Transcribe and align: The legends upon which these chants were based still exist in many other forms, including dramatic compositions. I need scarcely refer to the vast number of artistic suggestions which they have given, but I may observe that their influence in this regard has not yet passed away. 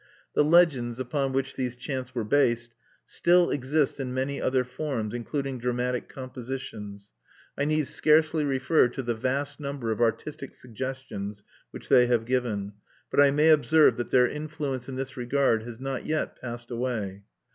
The 0.33 0.43
legends 0.43 0.97
upon 0.97 1.31
which 1.31 1.55
these 1.55 1.75
chants 1.75 2.15
were 2.15 2.23
based 2.23 2.73
still 3.05 3.51
exist 3.51 3.99
in 3.99 4.15
many 4.15 4.41
other 4.41 4.63
forms, 4.63 5.13
including 5.13 5.59
dramatic 5.59 6.09
compositions. 6.09 7.11
I 7.55 7.65
need 7.65 7.85
scarcely 7.87 8.43
refer 8.43 8.87
to 8.87 9.03
the 9.03 9.13
vast 9.13 9.59
number 9.59 9.91
of 9.91 10.01
artistic 10.01 10.55
suggestions 10.55 11.43
which 11.69 11.87
they 11.87 12.07
have 12.07 12.25
given, 12.25 12.73
but 13.11 13.19
I 13.19 13.29
may 13.29 13.49
observe 13.49 13.97
that 13.97 14.09
their 14.09 14.27
influence 14.27 14.89
in 14.89 14.95
this 14.95 15.15
regard 15.15 15.61
has 15.61 15.79
not 15.79 16.03
yet 16.03 16.35
passed 16.35 16.71
away. 16.71 17.21